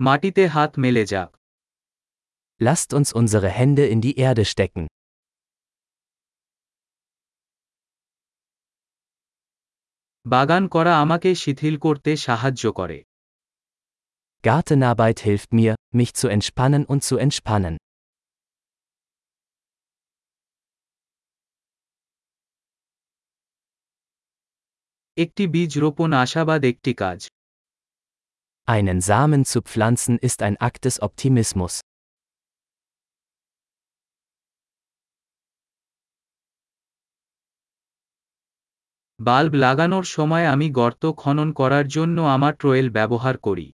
[0.00, 1.30] মাটিতে হাত মেলে যাক
[2.60, 4.84] Lasst uns unsere Hände in die Erde stecken.
[10.26, 12.98] বাগান করা আমাকে শিথিল করতে সাহায্য করে
[14.44, 17.74] Gartenarbeit hilft mir, mich zu entspannen und zu entspannen.
[25.16, 27.18] একটি বীজ রোপণ আশাবাদ একটি কাজ
[28.67, 31.81] Einen Samen zu pflanzen ist ein Akt des Optimismus.
[39.19, 43.67] Bulb লাগানোর সময় আমি গর্ত খনন করার জন্য আমার ট্রোয়েল ব্যবহার করি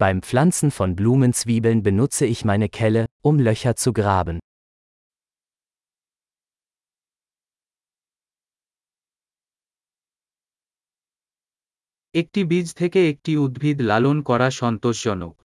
[0.00, 4.36] Beim Pflanzen von Blumenzwiebeln benutze ich meine Kelle, um Löcher zu graben.
[12.15, 15.35] একটি বীজ থেকে একটি উদ্ভিদ লালন করা সন্তোষজনক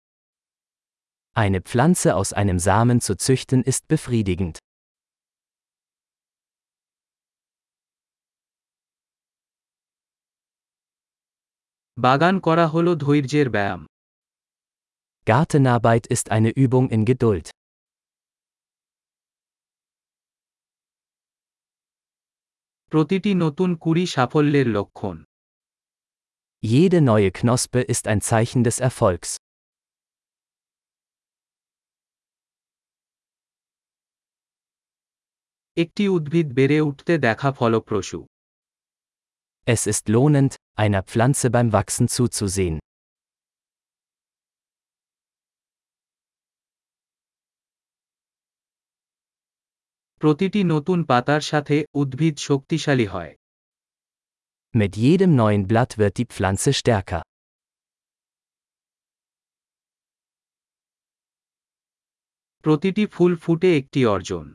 [1.36, 4.56] Eine Pflanze aus einem Samen zu züchten ist befriedigend.
[11.96, 13.80] বাগান করা হল ধৈর্যের ব্যায়াম
[15.26, 17.46] Gartenarbeit ist eine Übung in Geduld.
[22.92, 25.16] প্রতিটি নতুন কুড়ি সাফল্যের লক্ষণ
[26.63, 29.29] Jede neue Knospe ist ein Zeichen des Erfolgs.
[35.77, 38.19] একটি উদ্ভিদ বেড়ে উঠতে দেখা ফলপ্রসূ
[39.67, 42.77] Es ist lohnend, einer Pflanze beim Wachsen zuzusehen.
[50.21, 53.33] প্রতিটি নতুন পাতার সাথে উদ্ভিদ শক্তিশালী হয়
[54.73, 57.21] Mit jedem neuen Blatt wird die Pflanze stärker.
[62.65, 64.45] প্রতিটি ফুল ফুটে একটি অর্জন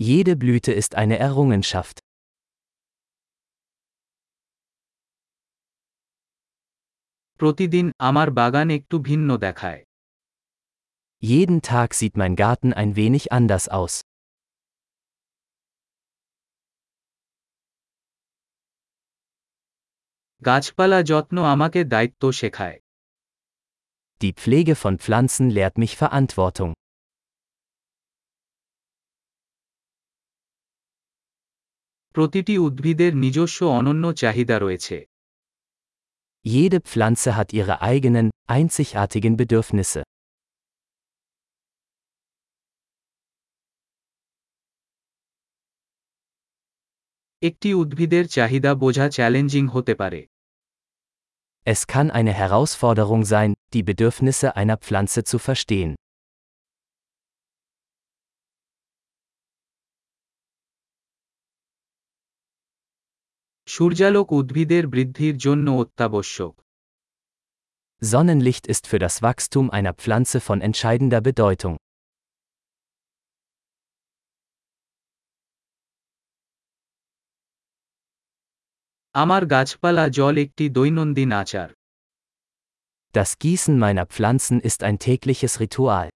[0.00, 1.96] Jede Blüte ist eine Errungenschaft.
[7.40, 9.80] প্রতিদিন আমার বাগান একটু ভিন্ন দেখায়
[11.22, 13.94] Jeden Tag sieht mein Garten ein wenig anders aus.
[20.41, 22.77] গাছপালা যত্ন আমাকে দায়িত্ব শেখায়
[24.21, 26.71] Die Pflege von Pflanzen lehrt mich Verantwortung.
[32.15, 34.97] প্রতিটি উদ্ভিদের নিজস্ব অনন্য চাহিদা রয়েছে
[36.45, 40.01] Jede Pflanze hat ihre eigenen, einzigartigen Bedürfnisse.
[47.41, 50.21] একটি উদ্ভিদের চাহিদা বোঝা চ্যালেঞ্জিং হতে পারে
[51.68, 55.96] Es kann eine Herausforderung sein, die Bedürfnisse einer Pflanze zu verstehen.
[63.68, 66.54] সূর্যালোক উদ্ভিদের বৃদ্ধির জন্য অত্যাবশ্যক
[68.12, 71.76] Sonnenlicht ist für das Wachstum einer Pflanze von entscheidender Bedeutung.
[79.14, 81.68] আমার গাছপালা জল একটি দৈনন্দিন আচার
[83.14, 86.08] Das Gießen meiner Pflanzen ist ein tägliches Ritual.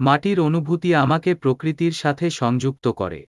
[0.00, 3.20] মাটির অনুভূতি আমাকে প্রকৃতির সাথে সংযুক্ত করে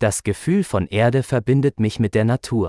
[0.00, 2.66] Das Gefühl von Erde verbindet mich mit der Natur.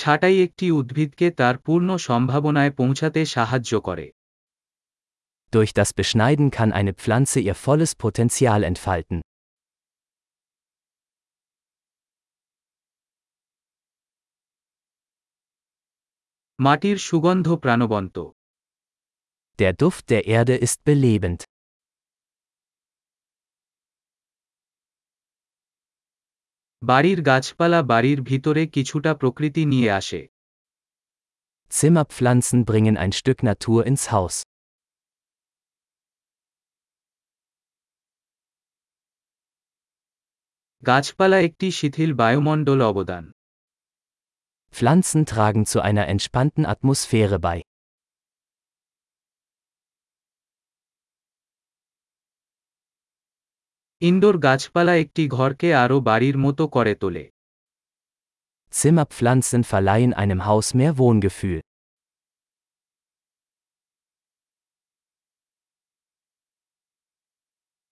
[0.00, 4.06] ছাঁটাই একটি উদ্ভিদকে তার পূর্ণ সম্ভাবনায় পৌঁছাতে সাহায্য করে
[5.52, 9.18] Durch das Beschneiden kann eine Pflanze ihr volles Potenzial entfalten.
[16.58, 18.16] মাটির সুগন্ধ প্রাণবন্ত
[19.58, 21.40] Der Duft der Erde ist belebend.
[26.82, 30.20] বাড়ির গাছপালা বাড়ির ভিতরে কিছুটা প্রকৃতি নিয়ে আসে
[31.70, 34.34] Zimmerpflanzen bringen ein Stück Natur ins Haus.
[40.86, 43.24] গাছপালা একটি শিথিল বায়ুমণ্ডল অবদান
[44.74, 47.60] Pflanzen tragen zu einer entspannten Atmosphäre bei.
[54.00, 57.24] Indoor গাছপালা একটি ঘরকে আরও বাড়ির মতো করে তোলে
[58.72, 61.60] Zimmerpflanzen verleihen einem Haus mehr Wohngefühl.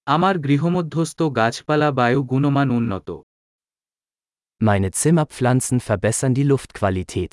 [0.07, 3.09] আমার গৃহমধ্যস্থ গাছপালা বায়ু গুণমান উন্নত
[4.61, 7.33] Meine Zimmerpflanzen verbessern die Luftqualität.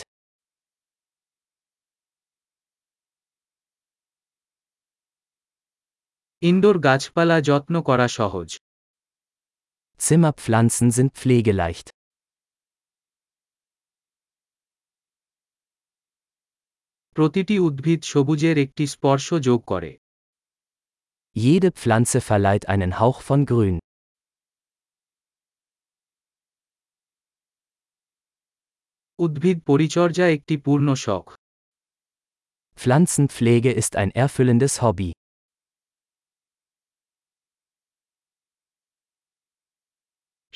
[6.42, 8.50] Indoor গাছপালা যত্ন করা সহজ
[10.00, 11.88] Zimmerpflanzen sind pflegeleicht.
[17.16, 19.92] প্রতিটি উদ্ভিদ সবুজের একটি স্পর্শ যোগ করে
[21.36, 23.78] Jede Pflanze verleiht einen Hauch von Grün.
[29.19, 31.25] উদ্ভিদ পরিচর্যা একটি পূর্ণ শখ
[32.78, 35.12] Pflanzenpflege ist ein erfüllendes Hobby.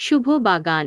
[0.01, 0.87] শুভ বাগান।